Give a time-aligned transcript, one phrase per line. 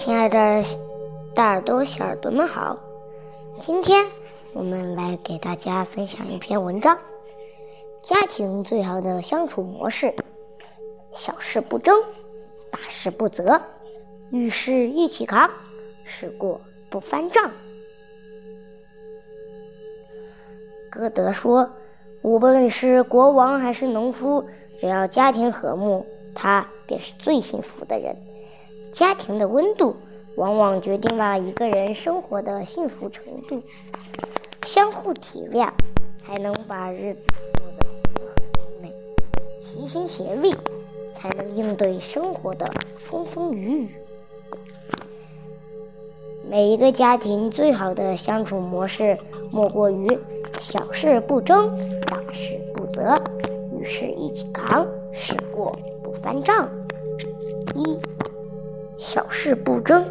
[0.00, 0.64] 亲爱的
[1.34, 2.78] 大耳朵、小耳朵们好，
[3.58, 4.06] 今天
[4.54, 6.98] 我们来给大家分享一篇文章：
[8.00, 10.14] 家庭最好的相处模式，
[11.12, 12.02] 小事不争，
[12.70, 13.60] 大事不责，
[14.30, 15.50] 遇事一起扛，
[16.04, 17.50] 事过不翻账。
[20.90, 21.72] 歌德说
[22.24, 24.46] ：“无论是国王还是农夫，
[24.80, 28.16] 只要家庭和睦，他便是最幸福的人。”
[29.00, 29.96] 家庭的温度，
[30.36, 33.62] 往往决定了一个人生活的幸福程度。
[34.66, 35.70] 相互体谅，
[36.22, 37.24] 才能把日子
[37.56, 38.90] 过得很美；
[39.64, 40.54] 齐心协力，
[41.14, 43.88] 才能应对生活的风风雨雨。
[46.50, 49.18] 每一个家庭最好的相处模式，
[49.50, 50.06] 莫过于
[50.60, 53.18] 小事不争，大事不责，
[53.78, 56.68] 遇事一起扛，事过不翻账。
[59.12, 60.04] 小事不争。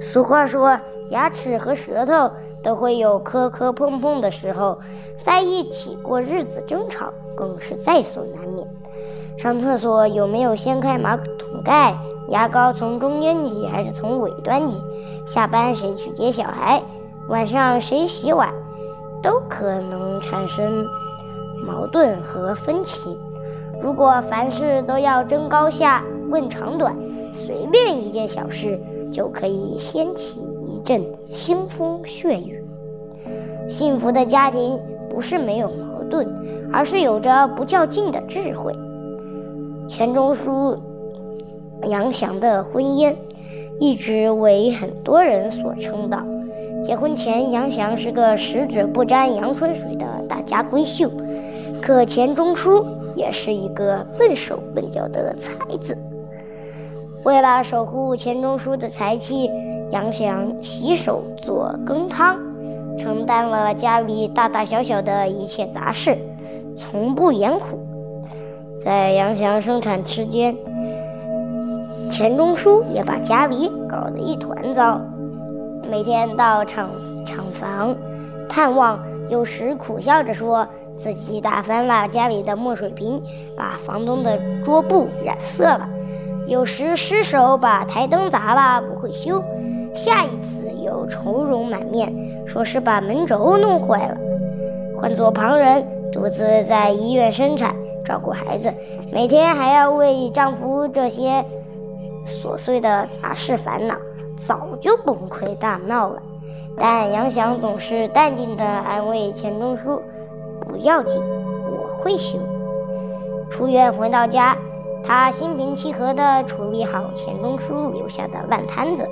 [0.00, 2.32] 俗话说，牙齿和舌头
[2.64, 4.80] 都会有磕磕碰碰的时候，
[5.22, 8.66] 在一起过日子争吵更是在所难免。
[9.38, 11.96] 上厕所有没有掀开马桶盖？
[12.28, 14.82] 牙膏从中间挤还是从尾端挤？
[15.24, 16.82] 下班谁去接小孩？
[17.28, 18.52] 晚上谁洗碗？
[19.22, 20.84] 都可能产生
[21.64, 23.16] 矛盾和分歧。
[23.80, 26.96] 如果凡事都要争高下、问长短，
[27.34, 28.78] 随便一件小事
[29.12, 32.64] 就可以掀起一阵腥风血雨。
[33.68, 34.78] 幸福的家庭
[35.08, 36.26] 不是没有矛盾，
[36.72, 38.74] 而是有着不较劲的智慧。
[39.86, 40.76] 钱钟书、
[41.88, 43.14] 杨翔的婚姻
[43.78, 46.22] 一直为很多人所称道。
[46.82, 51.10] 结婚前，杨翔是个十指不沾阳春水的大家闺秀，
[51.82, 55.96] 可钱钟书也是一个笨手笨脚的才子。
[57.22, 59.50] 为了守护钱钟书的财气，
[59.90, 62.38] 杨翔洗手做羹汤，
[62.98, 66.16] 承担了家里大大小小的一切杂事，
[66.76, 67.78] 从不言苦。
[68.82, 70.56] 在杨翔生产期间，
[72.10, 74.98] 钱钟书也把家里搞得一团糟，
[75.90, 76.88] 每天到厂
[77.26, 77.94] 厂房
[78.48, 78.98] 探望，
[79.28, 80.66] 有时苦笑着说
[80.96, 83.22] 自己打翻了家里的墨水瓶，
[83.54, 85.86] 把房东的桌布染色了。
[86.50, 89.40] 有时失手把台灯砸了，不会修；
[89.94, 92.12] 下一次又愁容满面，
[92.44, 94.16] 说是把门轴弄坏了。
[94.98, 98.74] 换做旁人，独自在医院生产，照顾孩子，
[99.12, 101.44] 每天还要为丈夫这些
[102.26, 103.94] 琐碎的杂事烦恼，
[104.36, 106.20] 早就崩溃大闹了。
[106.76, 110.02] 但杨翔总是淡定地安慰钱钟书
[110.66, 111.22] ：“不要紧，
[111.70, 112.40] 我会修。”
[113.50, 114.56] 出院回到家。
[115.02, 119.08] 他心平气和地处理好钱钟书留下的烂摊子。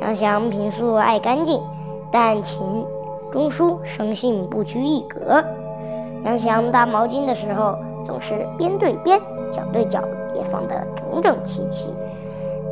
[0.00, 1.60] 杨翔平素爱干净，
[2.10, 2.60] 但钱
[3.30, 5.44] 钟书生性不拘一格。
[6.24, 9.20] 杨翔搭毛巾的时候总是边对边、
[9.50, 10.02] 脚对脚
[10.32, 11.92] 叠放得整整齐齐，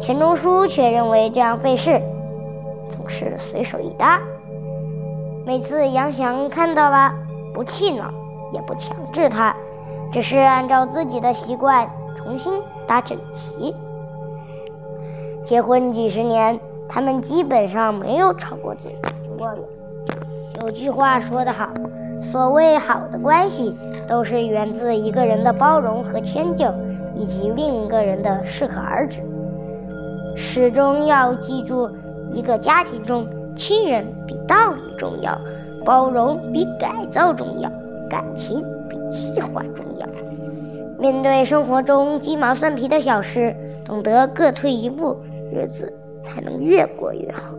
[0.00, 2.00] 钱钟书却认为这样费事，
[2.90, 4.20] 总是随手一搭。
[5.44, 7.12] 每次杨翔看到了，
[7.52, 8.10] 不气恼，
[8.52, 9.54] 也不强制他，
[10.12, 11.90] 只是按照自己的习惯。
[12.16, 12.52] 重新
[12.86, 13.74] 搭整齐。
[15.44, 18.94] 结婚几十年，他们基本上没有吵过嘴。
[19.38, 19.52] 过
[20.62, 21.70] 有句话说得好，
[22.30, 23.74] 所谓好的关系，
[24.06, 26.66] 都是源自一个人的包容和迁就，
[27.14, 29.22] 以及另一个人的适可而止。
[30.36, 31.90] 始终要记住，
[32.30, 35.36] 一个家庭中，亲人比道理重要，
[35.84, 37.70] 包容比改造重要，
[38.08, 39.89] 感情比计划重要。
[41.00, 43.56] 面对生活中鸡毛蒜皮的小事，
[43.86, 45.16] 懂得各退一步，
[45.50, 45.90] 日子
[46.22, 47.54] 才能越过越好。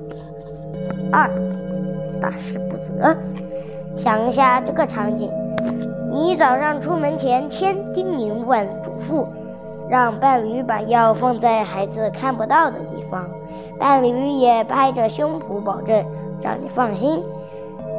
[1.12, 1.28] 二，
[2.22, 3.18] 大事不责。
[3.96, 5.31] 想一下这个场景：
[6.12, 9.25] 你早上出门前千叮咛万嘱咐，
[9.89, 13.27] 让伴侣把药放在孩子看不到的地方，
[13.80, 16.06] 伴侣也拍着胸脯保证
[16.44, 17.24] 让你放心。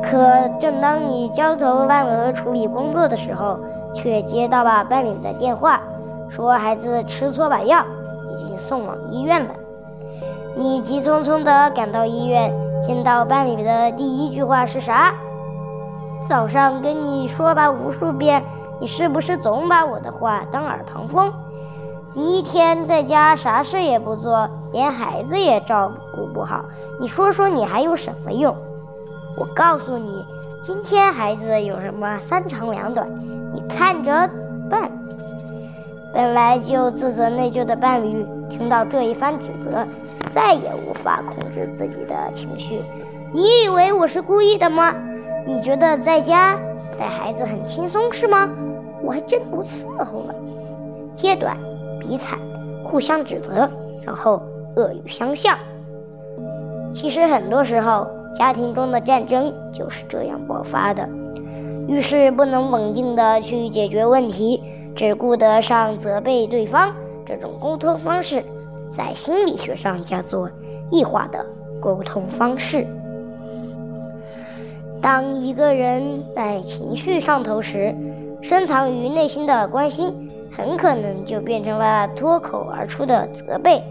[0.04, 3.58] 可正当你焦头烂额处理工作的时候，
[3.94, 5.80] 却接到了伴侣的电话，
[6.28, 7.84] 说孩子吃错把药，
[8.32, 9.50] 已经送往医院了。
[10.56, 12.52] 你急匆匆地赶到医院，
[12.82, 15.14] 见到伴侣的第一句话是啥？
[16.28, 18.44] 早上跟你说吧无数遍，
[18.80, 21.32] 你是不是总把我的话当耳旁风？
[22.14, 26.66] 你一天在家啥事也不做，连孩子也照顾不好，
[27.00, 28.54] 你说说你还有什么用？
[29.38, 30.22] 我告诉你，
[30.62, 33.08] 今天孩子有什么三长两短。
[33.54, 34.10] 你看着
[34.70, 34.90] 办。
[36.14, 39.86] 本来就自责内疚的伴侣听到这一番指责，
[40.30, 42.82] 再也无法控制自己的情绪。
[43.32, 44.94] 你以为我是故意的吗？
[45.46, 46.58] 你觉得在家
[46.98, 48.48] 带孩子很轻松是吗？
[49.02, 50.34] 我还真不伺候了。
[51.16, 51.56] 揭短、
[51.98, 52.38] 比惨，
[52.84, 53.68] 互相指责，
[54.04, 54.42] 然后
[54.76, 55.56] 恶语相向。
[56.92, 61.08] 其实很多时候，家庭中的战争就是这样爆发的。
[61.88, 64.62] 遇事不能冷静地去解决问题，
[64.94, 66.94] 只顾得上责备对方，
[67.26, 68.44] 这种沟通方式，
[68.90, 70.50] 在心理学上叫做
[70.90, 71.44] 异化的
[71.80, 72.86] 沟通方式。
[75.00, 77.94] 当一个人在情绪上头时，
[78.40, 83.82] 深藏于内心的关心，很可能就变成了脱口而出的责备。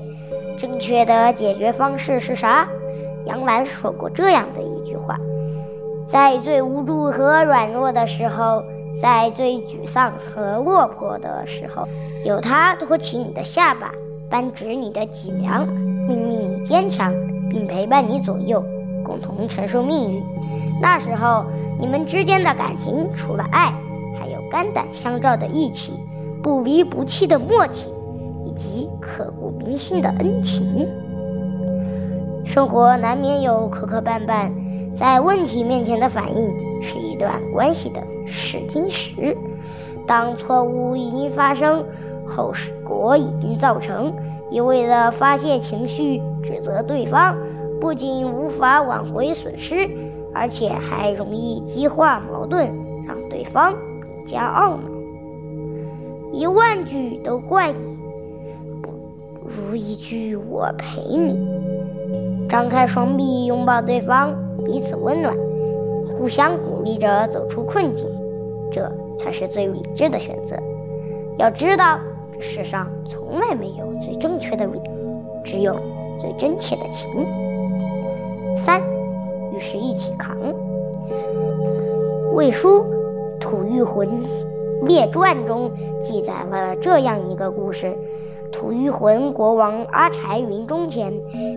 [0.57, 2.67] 正确的解决方式是啥？
[3.25, 5.19] 杨澜说过这样的一句话：
[6.11, 8.63] 在最无助和软弱的时候，
[9.01, 11.87] 在最沮丧和落魄的时候，
[12.25, 13.93] 有他托起你的下巴，
[14.29, 17.13] 扳直你的脊梁，命令你坚强，
[17.49, 18.61] 并陪伴你左右，
[19.05, 20.21] 共同承受命运。
[20.81, 21.45] 那时候，
[21.79, 23.73] 你们之间的感情除了爱，
[24.19, 25.93] 还有肝胆相照的义气，
[26.43, 27.89] 不离不弃的默契，
[28.45, 30.85] 以及刻骨铭心的恩情。
[32.43, 34.51] 生活难免有磕磕绊绊，
[34.93, 39.37] 在问题面前的反应是一段关系的试金石。
[40.05, 41.85] 当错误已经发生，
[42.25, 42.51] 后
[42.83, 44.13] 果已经造成，
[44.49, 47.37] 一味的发泄情绪、指责对方，
[47.79, 49.89] 不仅无法挽回损失。
[50.33, 52.65] 而且还容易激化矛盾，
[53.05, 54.81] 让对方更加懊恼。
[56.31, 57.90] 一万句都怪你，
[59.57, 62.47] 如一句我陪你。
[62.49, 64.33] 张开双臂拥抱对方，
[64.65, 65.35] 彼此温暖，
[66.07, 68.09] 互相鼓励着走出困境，
[68.71, 70.55] 这才是最理智的选择。
[71.37, 71.99] 要知道，
[72.33, 74.79] 这世上从来没有最正确的理，
[75.43, 75.75] 只有
[76.19, 77.09] 最真切的情。
[78.57, 78.81] 三。
[79.53, 80.37] 与是一起扛。
[82.31, 82.69] 《魏书·
[83.37, 84.07] 吐谷浑
[84.87, 85.69] 列传》中
[86.01, 87.93] 记载了这样一个故事：
[88.51, 91.11] 吐谷浑国王阿柴临终前，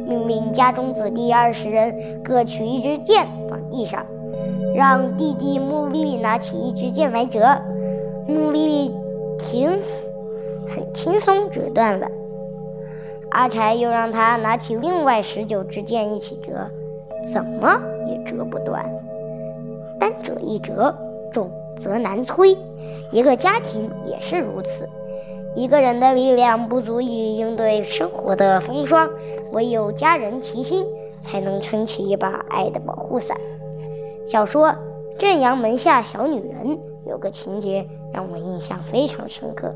[0.06, 4.06] 命令家中子弟二十人各取一支箭放地上，
[4.74, 7.58] 让弟弟穆丽丽拿起一支箭来折。
[8.26, 8.94] 穆丽丽
[9.38, 9.78] 停，
[10.68, 12.06] 很轻松折断了。
[13.30, 16.70] 阿柴又让他拿起另外十九支箭一起折。
[17.32, 18.84] 怎么也折不断，
[19.98, 20.94] 单折一折，
[21.32, 22.56] 重则难摧。
[23.10, 24.86] 一个家庭也是如此，
[25.54, 29.10] 一个人的力量不足以应对生活的风霜，
[29.52, 30.84] 唯有家人齐心，
[31.20, 33.36] 才能撑起一把爱的保护伞。
[34.28, 34.68] 小说
[35.18, 39.74] 《正阳门下小女人》有个情节让我印象非常深刻：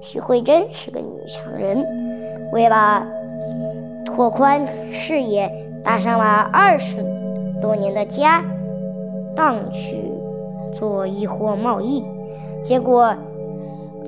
[0.00, 1.84] 许慧珍是个女强人，
[2.52, 3.06] 为了
[4.04, 5.50] 拓宽视野。
[5.82, 7.02] 搭上了二十
[7.62, 8.44] 多年的家
[9.34, 9.96] 当去
[10.74, 12.04] 做易货贸易，
[12.62, 13.14] 结果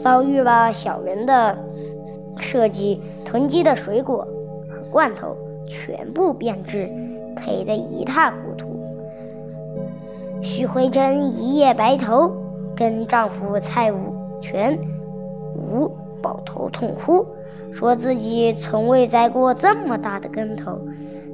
[0.02, 1.56] 遭遇了小人的
[2.38, 4.26] 设计，囤积的水果
[4.68, 5.36] 和罐头
[5.68, 6.90] 全部变质，
[7.36, 8.66] 赔得一塌糊涂。
[10.42, 12.32] 许慧珍一夜白头，
[12.76, 14.76] 跟丈夫蔡武全
[15.54, 15.88] 武
[16.20, 17.24] 抱头痛哭，
[17.72, 20.80] 说自己从未栽过这么大的跟头。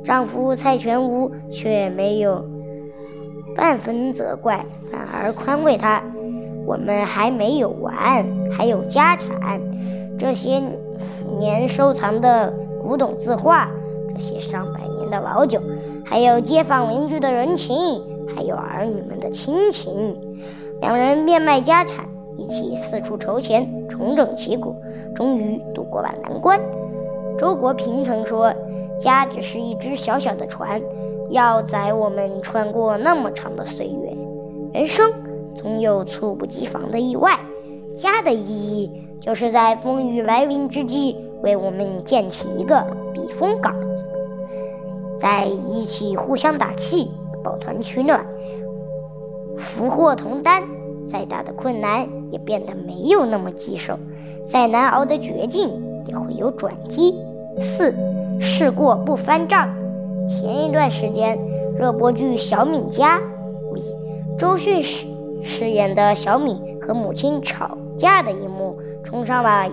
[0.04, 2.44] 丈夫蔡全武却没有
[3.56, 6.02] 半分责怪，反而宽慰她
[6.68, 9.58] ：“我们还没有完，还有家产，
[10.18, 10.62] 这些
[11.38, 13.70] 年收藏的古董字画，
[14.12, 15.62] 这些上百年的老酒，
[16.04, 17.74] 还有街坊邻居的人情，
[18.36, 20.14] 还有儿女们的亲情。”
[20.82, 22.04] 两人变卖家产，
[22.36, 24.76] 一起四处筹钱，重整旗鼓，
[25.16, 26.60] 终于渡过了难关。
[27.38, 28.52] 周国平曾说。
[28.98, 30.82] 家只是一只小小的船，
[31.30, 34.12] 要载我们穿过那么长的岁月。
[34.72, 35.12] 人生
[35.58, 37.40] 总有猝不及防的意外，
[37.98, 43.74] 家的意义就是在风雨来临之际，为我们建起一个避风港，
[45.18, 47.10] 在一起互相打气，
[47.42, 48.24] 抱团取暖，
[49.58, 50.62] 福祸同担。
[51.10, 53.98] 再大的困难也变得没有那么棘手，
[54.44, 57.14] 再难熬的绝境也会有转机。
[57.60, 57.92] 四。
[58.40, 59.74] 事过不翻账。
[60.28, 61.36] 前一段时间，
[61.76, 63.18] 热播剧《小敏家》
[63.74, 63.82] 里，
[64.38, 65.06] 周迅饰
[65.44, 69.68] 饰演的小敏和母亲吵架的一幕冲上了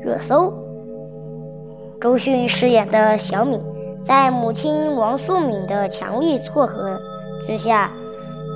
[0.00, 0.52] 热搜。
[2.00, 3.60] 周迅饰演的小敏，
[4.04, 6.96] 在母亲王素敏的强力撮合
[7.46, 7.92] 之下，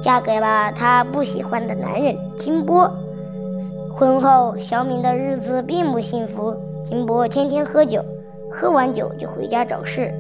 [0.03, 2.91] 嫁给了她不喜欢的男人金波。
[3.93, 6.55] 婚后，小敏的日子并不幸福。
[6.89, 8.05] 金波天天喝酒，
[8.51, 10.13] 喝完酒就回家找事。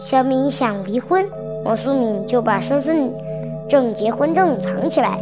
[0.00, 1.28] 小敏想离婚，
[1.64, 3.12] 王素敏就把身份
[3.72, 5.18] 证、结婚证藏起来，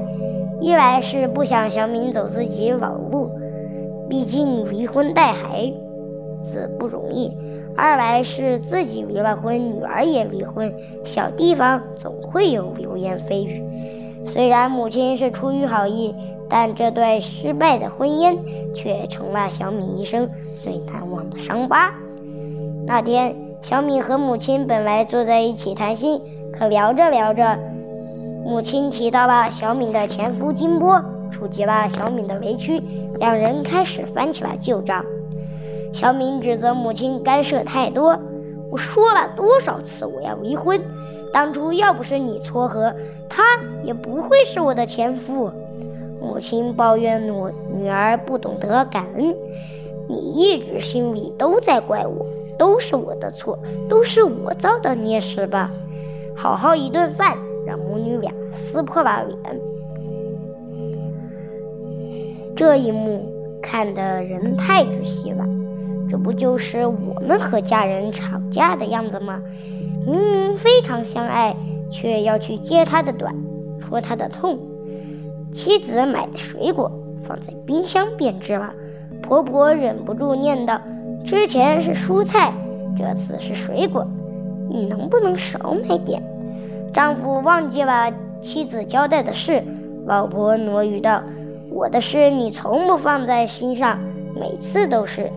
[0.60, 3.30] 一来是不想小敏走自己老路，
[4.08, 5.72] 毕竟离婚带孩
[6.42, 7.30] 子不容易；
[7.76, 13.62] 二来是自己离了婚，女儿也离婚，小地方总会有流言蜚语。
[14.24, 16.12] 虽然母亲是出于好意。
[16.52, 18.36] 但这段失败的婚姻
[18.74, 20.28] 却成了小敏一生
[20.60, 21.94] 最难忘的伤疤。
[22.88, 26.20] 那天，小敏和母亲本来坐在一起谈心，
[26.52, 27.56] 可聊着聊着，
[28.44, 32.82] 母亲提到了小敏的前夫金波，触及了小敏的委屈，
[33.18, 35.04] 两人开始翻起了旧账。
[35.92, 38.18] 小敏指责母亲干涉太多。
[38.70, 40.80] 我说了多少次我要离婚？
[41.32, 42.94] 当初要不是你撮合，
[43.28, 43.42] 他
[43.82, 45.50] 也不会是我的前夫。
[46.20, 47.32] 母亲抱怨女
[47.74, 49.34] 女儿不懂得感恩，
[50.08, 52.26] 你一直心里都在怪我，
[52.58, 55.70] 都是我的错，都是我造的孽是吧？
[56.36, 57.38] 好好一顿饭，
[57.70, 59.38] 让母女俩撕破了脸。
[62.56, 63.24] 这一幕
[63.62, 65.46] 看得人太窒息了，
[66.08, 69.40] 这不就是我们和家人吵架的样子吗？
[70.04, 71.54] 明明非常相爱，
[71.92, 73.32] 却要去揭他的短，
[73.80, 74.58] 戳他的痛。
[75.52, 76.90] 妻子买的水果
[77.24, 78.74] 放在冰箱变质了，
[79.22, 80.80] 婆婆忍不住念叨
[81.24, 82.52] ：“之前是蔬菜，
[82.98, 84.04] 这次是水果，
[84.68, 86.20] 你能不能少买点？”
[86.92, 89.62] 丈夫忘记了妻子交代的事，
[90.06, 91.22] 老婆挪语道
[91.70, 93.98] ：“我的事你从不放在心上，
[94.34, 95.30] 每次都是。”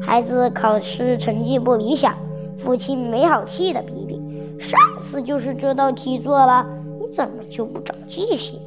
[0.00, 2.14] 孩子考试成绩不理想，
[2.58, 4.20] 父亲没好气的批评
[4.60, 6.66] ：“上次就是这道题做了，
[7.00, 8.58] 你怎么就不长记性？”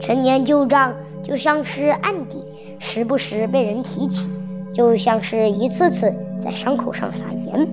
[0.00, 0.92] 陈年旧账
[1.22, 2.38] 就像是案底，
[2.78, 4.24] 时不时被人提起，
[4.74, 7.66] 就像是一次次在伤口上撒盐。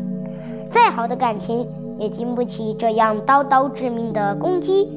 [0.69, 1.67] 再好的感情
[2.01, 4.89] 也经不起这样刀刀致命的攻击。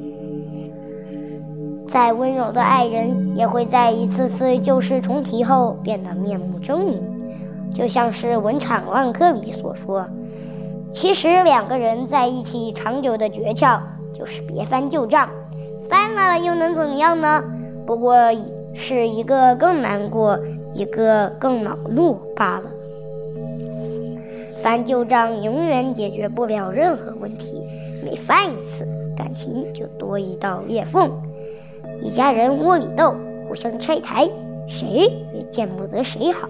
[1.93, 6.95] 再温柔的爱人也会在一次次旧事重提后变得面目狰狞。
[7.75, 10.07] 就像是文场万科里所说，
[10.95, 13.81] 其实两个人在一起长久的诀窍
[14.19, 15.29] 就是别翻旧账。
[15.91, 17.45] 翻了又能怎么样呢？
[17.87, 18.17] 不过
[18.75, 20.39] 是一个更难过，
[20.75, 22.71] 一个更恼怒罢了。
[24.65, 27.61] 翻旧账永远解决不了任何问题，
[28.03, 31.11] 每翻一次，感情就多一道裂缝。
[32.03, 33.15] 一家人窝里斗，
[33.47, 34.27] 互相拆台，
[34.67, 34.87] 谁
[35.35, 36.49] 也见不得谁好。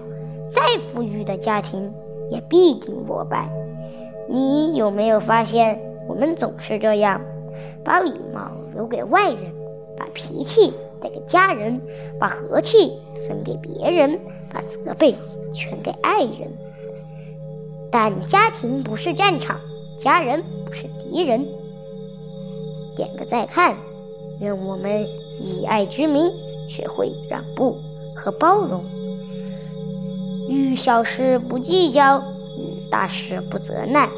[0.49, 1.91] 再富裕的家庭
[2.31, 3.49] 也必定落败。
[4.29, 7.19] 你有没有发现，我们总是这样？
[7.83, 9.51] 把礼貌留给外人，
[9.97, 11.81] 把脾气带给家人，
[12.17, 12.93] 把和气
[13.27, 14.17] 分给别人，
[14.53, 15.15] 把责备
[15.53, 16.49] 全给爱人。
[17.97, 19.57] 但家庭不是战场，
[20.01, 21.47] 家人不是敌人。
[22.93, 23.73] 点个再看，
[24.41, 25.07] 愿我们
[25.39, 26.29] 以爱之名
[26.69, 27.77] 学会让步
[28.13, 28.83] 和包容，
[30.49, 34.09] 遇小事不计较，遇大事不责难，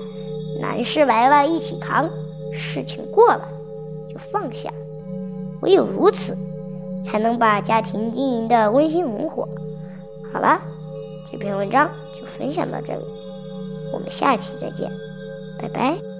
[0.60, 2.10] 难事来了一起扛，
[2.51, 3.48] 事情过了
[4.12, 4.19] 就。
[4.31, 4.74] 放下，
[5.62, 6.36] 唯有如此，
[7.05, 9.48] 才能把家庭经营的温馨红火。
[10.34, 10.60] 好了，
[11.31, 11.88] 这篇文章
[12.19, 13.05] 就分享到这里，
[13.91, 14.91] 我们下期再见，
[15.58, 16.16] 拜拜。